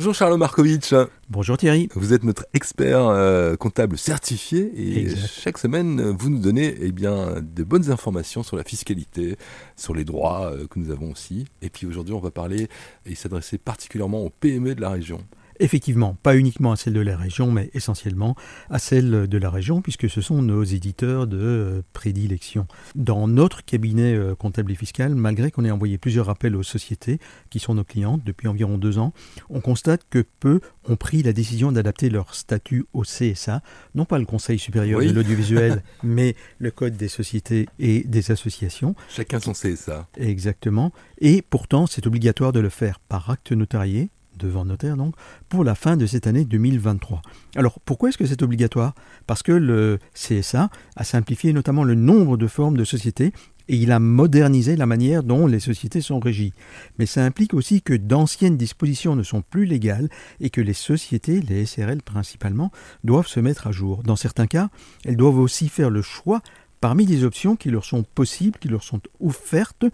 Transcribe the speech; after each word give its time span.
Bonjour 0.00 0.14
Charles 0.14 0.38
Markovitch. 0.38 0.94
Bonjour 1.28 1.58
Thierry. 1.58 1.90
Vous 1.94 2.14
êtes 2.14 2.24
notre 2.24 2.46
expert 2.54 3.04
euh, 3.04 3.54
comptable 3.56 3.98
certifié 3.98 4.72
et 4.74 5.14
chaque 5.14 5.58
semaine 5.58 6.00
vous 6.00 6.30
nous 6.30 6.38
donnez 6.38 6.74
eh 6.80 6.90
bien 6.90 7.34
de 7.42 7.64
bonnes 7.64 7.90
informations 7.90 8.42
sur 8.42 8.56
la 8.56 8.64
fiscalité, 8.64 9.36
sur 9.76 9.92
les 9.92 10.06
droits 10.06 10.52
euh, 10.52 10.66
que 10.66 10.78
nous 10.78 10.90
avons 10.90 11.10
aussi. 11.10 11.44
Et 11.60 11.68
puis 11.68 11.86
aujourd'hui 11.86 12.14
on 12.14 12.18
va 12.18 12.30
parler 12.30 12.68
et 13.04 13.14
s'adresser 13.14 13.58
particulièrement 13.58 14.22
aux 14.22 14.30
PME 14.30 14.74
de 14.74 14.80
la 14.80 14.88
région. 14.88 15.20
Effectivement, 15.62 16.16
pas 16.22 16.36
uniquement 16.36 16.72
à 16.72 16.76
celles 16.76 16.94
de 16.94 17.00
la 17.00 17.18
région, 17.18 17.52
mais 17.52 17.70
essentiellement 17.74 18.34
à 18.70 18.78
celles 18.78 19.28
de 19.28 19.38
la 19.38 19.50
région, 19.50 19.82
puisque 19.82 20.08
ce 20.08 20.22
sont 20.22 20.40
nos 20.40 20.64
éditeurs 20.64 21.26
de 21.26 21.38
euh, 21.38 21.82
prédilection. 21.92 22.66
Dans 22.94 23.28
notre 23.28 23.62
cabinet 23.62 24.14
euh, 24.14 24.34
comptable 24.34 24.72
et 24.72 24.74
fiscal, 24.74 25.14
malgré 25.14 25.50
qu'on 25.50 25.66
ait 25.66 25.70
envoyé 25.70 25.98
plusieurs 25.98 26.30
appels 26.30 26.56
aux 26.56 26.62
sociétés 26.62 27.20
qui 27.50 27.58
sont 27.58 27.74
nos 27.74 27.84
clientes 27.84 28.22
depuis 28.24 28.48
environ 28.48 28.78
deux 28.78 28.98
ans, 28.98 29.12
on 29.50 29.60
constate 29.60 30.00
que 30.08 30.24
peu 30.40 30.60
ont 30.88 30.96
pris 30.96 31.22
la 31.22 31.34
décision 31.34 31.72
d'adapter 31.72 32.08
leur 32.08 32.34
statut 32.34 32.86
au 32.94 33.02
CSA, 33.02 33.62
non 33.94 34.06
pas 34.06 34.18
le 34.18 34.24
Conseil 34.24 34.58
supérieur 34.58 35.00
de 35.00 35.10
l'audiovisuel, 35.10 35.82
mais 36.02 36.36
le 36.58 36.70
Code 36.70 36.96
des 36.96 37.08
sociétés 37.08 37.68
et 37.78 38.02
des 38.04 38.30
associations. 38.30 38.94
Chacun 39.10 39.40
son 39.40 39.52
CSA. 39.52 40.08
Exactement. 40.16 40.90
Et 41.18 41.42
pourtant, 41.42 41.86
c'est 41.86 42.06
obligatoire 42.06 42.52
de 42.52 42.60
le 42.60 42.70
faire 42.70 42.98
par 42.98 43.28
acte 43.28 43.52
notarié 43.52 44.08
devant 44.40 44.64
notaire 44.64 44.96
donc, 44.96 45.14
pour 45.48 45.64
la 45.64 45.74
fin 45.74 45.96
de 45.96 46.06
cette 46.06 46.26
année 46.26 46.44
2023. 46.44 47.22
Alors 47.56 47.78
pourquoi 47.80 48.08
est-ce 48.08 48.18
que 48.18 48.26
c'est 48.26 48.42
obligatoire? 48.42 48.94
Parce 49.26 49.42
que 49.42 49.52
le 49.52 49.98
CSA 50.14 50.70
a 50.96 51.04
simplifié 51.04 51.52
notamment 51.52 51.84
le 51.84 51.94
nombre 51.94 52.36
de 52.36 52.46
formes 52.46 52.76
de 52.76 52.84
sociétés 52.84 53.32
et 53.68 53.76
il 53.76 53.92
a 53.92 54.00
modernisé 54.00 54.74
la 54.74 54.86
manière 54.86 55.22
dont 55.22 55.46
les 55.46 55.60
sociétés 55.60 56.00
sont 56.00 56.18
régies. 56.18 56.52
Mais 56.98 57.06
ça 57.06 57.24
implique 57.24 57.54
aussi 57.54 57.82
que 57.82 57.94
d'anciennes 57.94 58.56
dispositions 58.56 59.14
ne 59.14 59.22
sont 59.22 59.42
plus 59.42 59.64
légales 59.64 60.08
et 60.40 60.50
que 60.50 60.60
les 60.60 60.72
sociétés, 60.72 61.40
les 61.40 61.66
SRL 61.66 62.02
principalement, 62.02 62.72
doivent 63.04 63.28
se 63.28 63.38
mettre 63.38 63.68
à 63.68 63.72
jour. 63.72 64.02
Dans 64.02 64.16
certains 64.16 64.48
cas, 64.48 64.70
elles 65.04 65.16
doivent 65.16 65.38
aussi 65.38 65.68
faire 65.68 65.90
le 65.90 66.02
choix 66.02 66.42
parmi 66.80 67.06
les 67.06 67.22
options 67.22 67.54
qui 67.54 67.70
leur 67.70 67.84
sont 67.84 68.02
possibles, 68.02 68.58
qui 68.58 68.68
leur 68.68 68.82
sont 68.82 69.00
offertes 69.20 69.84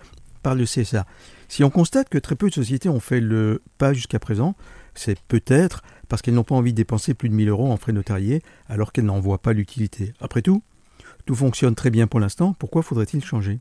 CSA. 0.55 1.06
Si 1.48 1.64
on 1.64 1.70
constate 1.70 2.08
que 2.08 2.19
très 2.19 2.36
peu 2.36 2.48
de 2.48 2.55
sociétés 2.55 2.89
ont 2.89 3.00
fait 3.00 3.20
le 3.20 3.62
pas 3.78 3.92
jusqu'à 3.92 4.19
présent, 4.19 4.55
c'est 4.94 5.19
peut-être 5.28 5.83
parce 6.08 6.22
qu'elles 6.22 6.34
n'ont 6.34 6.44
pas 6.44 6.55
envie 6.55 6.72
de 6.72 6.77
dépenser 6.77 7.14
plus 7.14 7.28
de 7.28 7.34
1000 7.34 7.48
euros 7.48 7.70
en 7.70 7.77
frais 7.77 7.92
notariés 7.92 8.42
alors 8.69 8.92
qu'elles 8.92 9.05
n'en 9.05 9.20
voient 9.20 9.42
pas 9.42 9.52
l'utilité. 9.52 10.12
Après 10.20 10.42
tout, 10.42 10.62
tout 11.27 11.34
fonctionne 11.34 11.74
très 11.74 11.91
bien 11.91 12.06
pour 12.06 12.20
l'instant, 12.20 12.55
pourquoi 12.58 12.83
faudrait-il 12.83 13.24
changer? 13.24 13.61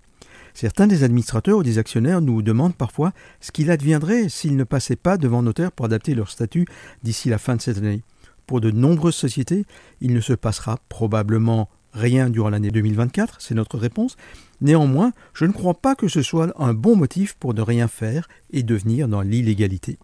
Certains 0.54 0.88
des 0.88 1.04
administrateurs 1.04 1.58
ou 1.58 1.64
des 1.64 1.80
actionnaires 1.80 2.22
nous 2.22 2.42
demandent 2.42 2.76
parfois 2.76 3.12
ce 3.42 3.52
qu'il 3.52 3.72
adviendrait 3.72 4.30
s'ils 4.30 4.56
ne 4.56 4.64
passaient 4.64 4.96
pas 4.96 5.18
devant 5.18 5.42
notaire 5.42 5.72
pour 5.72 5.86
adapter 5.86 6.16
leur 6.16 6.30
statut 6.30 6.66
d'ici 7.04 7.30
la 7.30 7.38
fin 7.38 7.56
de 7.56 7.62
cette 7.62 7.78
année. 7.78 8.04
Pour 8.48 8.62
de 8.62 8.72
nombreuses 8.72 9.16
sociétés, 9.16 9.66
il 10.02 10.14
ne 10.14 10.22
se 10.22 10.34
passera 10.34 10.80
probablement 10.88 11.70
rien 11.96 12.30
durant 12.30 12.50
l'année 12.50 12.70
2024, 12.70 13.38
c'est 13.40 13.56
notre 13.56 13.78
réponse. 13.78 14.18
Néanmoins, 14.62 15.12
je 15.34 15.46
ne 15.46 15.52
crois 15.52 15.74
pas 15.74 15.96
que 15.96 16.08
ce 16.08 16.22
soit 16.22 16.54
un 16.62 16.74
bon 16.74 16.96
motif 16.96 17.36
pour 17.36 17.54
ne 17.54 17.62
rien 17.62 17.88
faire 17.88 18.28
et 18.52 18.64
devenir 18.64 19.08
dans 19.08 19.22
l'illégalité. 19.22 19.98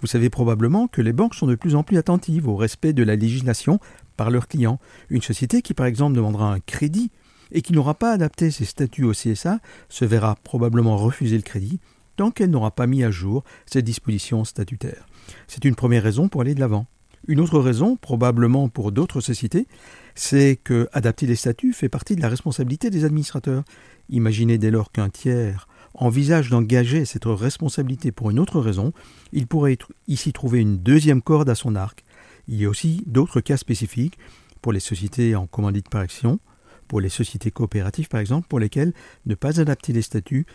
Vous 0.00 0.06
savez 0.06 0.30
probablement 0.30 0.88
que 0.88 1.02
les 1.02 1.12
banques 1.12 1.34
sont 1.34 1.46
de 1.46 1.54
plus 1.54 1.74
en 1.74 1.82
plus 1.82 1.98
attentives 1.98 2.48
au 2.48 2.56
respect 2.56 2.92
de 2.92 3.02
la 3.02 3.16
législation 3.16 3.78
par 4.16 4.30
leurs 4.30 4.48
clients. 4.48 4.80
Une 5.10 5.22
société 5.22 5.62
qui 5.62 5.74
par 5.74 5.86
exemple 5.86 6.16
demandera 6.16 6.52
un 6.52 6.60
crédit 6.60 7.10
et 7.52 7.62
qui 7.62 7.72
n'aura 7.72 7.94
pas 7.94 8.12
adapté 8.12 8.50
ses 8.50 8.64
statuts 8.64 9.04
au 9.04 9.12
CSA 9.12 9.60
se 9.88 10.04
verra 10.04 10.36
probablement 10.42 10.96
refuser 10.96 11.36
le 11.36 11.42
crédit 11.42 11.80
tant 12.16 12.30
qu'elle 12.30 12.50
n'aura 12.50 12.70
pas 12.70 12.86
mis 12.86 13.04
à 13.04 13.10
jour 13.10 13.44
ses 13.66 13.82
dispositions 13.82 14.44
statutaires. 14.44 15.06
C'est 15.46 15.64
une 15.64 15.74
première 15.74 16.02
raison 16.02 16.28
pour 16.28 16.40
aller 16.40 16.54
de 16.54 16.60
l'avant. 16.60 16.86
Une 17.28 17.40
autre 17.40 17.60
raison, 17.60 17.96
probablement 17.96 18.68
pour 18.68 18.90
d'autres 18.90 19.20
sociétés, 19.20 19.68
c'est 20.14 20.58
que 20.62 20.88
adapter 20.92 21.26
les 21.26 21.36
statuts 21.36 21.72
fait 21.72 21.88
partie 21.88 22.16
de 22.16 22.20
la 22.20 22.28
responsabilité 22.28 22.90
des 22.90 23.04
administrateurs. 23.04 23.64
Imaginez 24.08 24.58
dès 24.58 24.70
lors 24.70 24.90
qu'un 24.90 25.08
tiers 25.08 25.68
envisage 25.94 26.50
d'engager 26.50 27.04
cette 27.04 27.26
responsabilité 27.26 28.12
pour 28.12 28.30
une 28.30 28.38
autre 28.38 28.60
raison, 28.60 28.92
il 29.32 29.46
pourrait 29.46 29.78
ici 30.08 30.32
trouver 30.32 30.60
une 30.60 30.78
deuxième 30.78 31.22
corde 31.22 31.48
à 31.50 31.54
son 31.54 31.76
arc. 31.76 32.04
Il 32.48 32.60
y 32.60 32.64
a 32.64 32.68
aussi 32.68 33.04
d'autres 33.06 33.40
cas 33.40 33.56
spécifiques 33.56 34.18
pour 34.62 34.72
les 34.72 34.80
sociétés 34.80 35.36
en 35.36 35.46
commandite 35.46 35.88
par 35.88 36.00
action, 36.00 36.40
pour 36.88 37.00
les 37.00 37.08
sociétés 37.08 37.50
coopératives 37.50 38.08
par 38.08 38.20
exemple, 38.20 38.48
pour 38.48 38.58
lesquelles 38.58 38.92
ne 39.26 39.34
pas 39.34 39.60
adapter 39.60 39.92
les 39.92 40.02
statuts, 40.02 40.46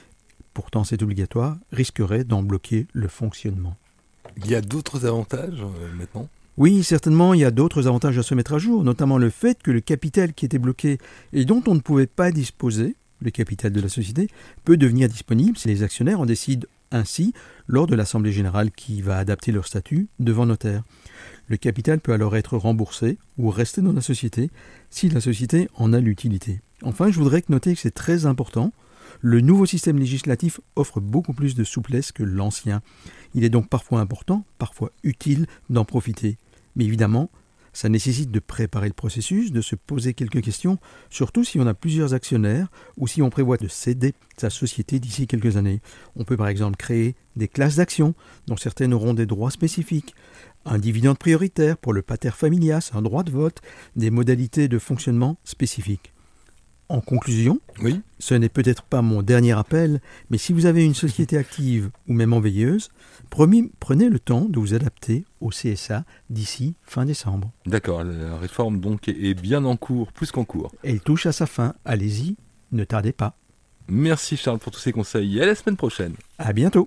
pourtant 0.54 0.84
c'est 0.84 1.02
obligatoire, 1.04 1.58
risquerait 1.72 2.24
d'en 2.24 2.44
bloquer 2.44 2.88
le 2.94 3.08
fonctionnement. 3.08 3.78
Il 4.38 4.48
y 4.48 4.56
a 4.56 4.62
d'autres 4.62 5.06
avantages 5.06 5.62
euh, 5.62 5.94
maintenant? 5.98 6.28
Oui, 6.58 6.84
certainement, 6.84 7.36
il 7.36 7.42
y 7.42 7.46
a 7.46 7.52
d'autres 7.52 7.88
avantages 7.88 8.18
à 8.18 8.24
se 8.24 8.34
mettre 8.34 8.54
à 8.54 8.58
jour, 8.58 8.84
notamment 8.84 9.20
le 9.20 9.30
fait 9.30 9.62
que 9.62 9.70
le 9.70 9.80
capital 9.80 10.34
qui 10.34 10.44
était 10.44 10.58
bloqué 10.58 10.98
et 11.32 11.46
dont 11.46 11.62
on 11.68 11.76
ne 11.76 11.80
pouvait 11.80 12.08
pas 12.08 12.32
disposer, 12.32 12.96
le 13.22 13.30
capital 13.30 13.72
de 13.72 13.80
la 13.80 13.90
société, 13.90 14.28
peut 14.66 14.76
devenir 14.76 15.08
disponible 15.08 15.56
si 15.56 15.68
les 15.68 15.84
actionnaires 15.84 16.20
en 16.20 16.26
décident 16.26 16.68
ainsi 16.92 17.34
lors 17.68 17.86
de 17.86 17.96
l'Assemblée 17.96 18.32
générale 18.32 18.72
qui 18.72 19.04
va 19.04 19.20
adapter 19.20 19.52
leur 19.52 19.68
statut 19.68 20.08
devant 20.20 20.48
notaire. 20.48 20.84
Le 21.48 21.58
capital 21.58 22.00
peut 22.00 22.14
alors 22.14 22.36
être 22.36 22.58
remboursé 22.58 23.20
ou 23.38 23.52
rester 23.52 23.82
dans 23.82 23.94
la 23.94 24.02
société 24.02 24.50
si 24.90 25.10
la 25.10 25.22
société 25.22 25.70
en 25.76 25.94
a 25.94 26.00
l'utilité. 26.00 26.62
Enfin, 26.82 27.12
je 27.12 27.20
voudrais 27.20 27.44
noter 27.50 27.76
que 27.76 27.80
c'est 27.80 27.92
très 27.92 28.26
important, 28.26 28.72
le 29.22 29.42
nouveau 29.42 29.66
système 29.66 30.00
législatif 30.00 30.60
offre 30.76 31.00
beaucoup 31.00 31.34
plus 31.34 31.56
de 31.56 31.64
souplesse 31.64 32.12
que 32.12 32.24
l'ancien. 32.24 32.82
Il 33.34 33.44
est 33.44 33.50
donc 33.50 33.70
parfois 33.70 34.00
important, 34.00 34.44
parfois 34.58 34.92
utile 35.04 35.46
d'en 35.70 35.86
profiter. 35.86 36.38
Mais 36.78 36.86
évidemment, 36.86 37.30
ça 37.74 37.90
nécessite 37.90 38.32
de 38.32 38.40
préparer 38.40 38.88
le 38.88 38.94
processus, 38.94 39.52
de 39.52 39.62
se 39.62 39.76
poser 39.76 40.14
quelques 40.14 40.42
questions, 40.42 40.78
surtout 41.10 41.44
si 41.44 41.60
on 41.60 41.68
a 41.68 41.74
plusieurs 41.74 42.14
actionnaires 42.14 42.70
ou 42.98 43.08
si 43.08 43.22
on 43.22 43.30
prévoit 43.30 43.58
de 43.58 43.68
céder 43.68 44.14
sa 44.38 44.50
société 44.50 45.00
d'ici 45.00 45.28
quelques 45.28 45.58
années. 45.58 45.82
On 46.16 46.24
peut 46.24 46.38
par 46.38 46.48
exemple 46.48 46.78
créer 46.78 47.16
des 47.36 47.48
classes 47.48 47.76
d'actions 47.76 48.16
dont 48.48 48.58
certaines 48.58 48.94
auront 48.94 49.14
des 49.14 49.26
droits 49.26 49.52
spécifiques, 49.52 50.16
un 50.66 50.78
dividende 50.78 51.18
prioritaire 51.18 51.78
pour 51.78 51.94
le 51.94 52.02
pater 52.02 52.32
familias, 52.32 52.92
un 52.94 53.02
droit 53.02 53.24
de 53.24 53.32
vote, 53.32 53.62
des 53.96 54.12
modalités 54.12 54.68
de 54.68 54.80
fonctionnement 54.80 55.38
spécifiques. 55.44 56.14
En 56.90 57.02
conclusion, 57.02 57.60
oui. 57.82 58.02
ce 58.20 58.34
n'est 58.34 58.48
peut-être 58.50 58.84
pas 58.84 59.02
mon 59.02 59.22
dernier 59.22 59.52
appel, 59.52 60.00
mais 60.30 60.38
si 60.38 60.54
vous 60.54 60.66
avez 60.66 60.86
une 60.86 60.94
société 60.94 61.38
active 61.38 61.90
ou 62.08 62.14
même 62.14 62.32
en 62.32 62.40
veilleuse, 62.40 62.90
prenez 63.30 64.10
le 64.10 64.20
temps 64.20 64.46
de 64.46 64.58
vous 64.58 64.74
adapter 64.74 65.26
au 65.42 65.50
CSA 65.50 66.06
d'ici 66.30 66.76
fin 66.84 67.04
décembre. 67.04 67.52
D'accord, 67.66 68.04
la 68.04 68.38
réforme 68.38 68.80
donc 68.80 69.10
est 69.10 69.34
bien 69.34 69.66
en 69.66 69.76
cours, 69.76 70.14
plus 70.14 70.32
qu'en 70.32 70.46
cours. 70.46 70.72
Elle 70.84 71.02
touche 71.02 71.26
à 71.26 71.34
sa 71.34 71.46
fin, 71.46 71.74
allez-y, 71.84 72.38
ne 72.72 72.86
tardez 72.86 73.12
pas. 73.12 73.36
Merci 73.90 74.38
Charles 74.38 74.60
pour 74.60 74.72
tous 74.72 74.80
ces 74.80 74.92
conseils 74.92 75.38
et 75.38 75.42
à 75.42 75.46
la 75.46 75.56
semaine 75.56 75.78
prochaine. 75.78 76.14
À 76.38 76.54
bientôt. 76.54 76.86